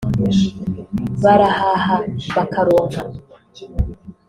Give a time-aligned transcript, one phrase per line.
[1.23, 1.95] barahaha
[2.35, 3.01] bakaronka